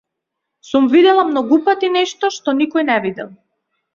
Сум 0.67 0.83
видела 0.93 1.23
многу 1.31 1.59
пати 1.69 1.91
нешто 1.97 2.33
што 2.39 2.57
никој 2.63 2.87
не 2.91 2.97
видел. 3.07 3.33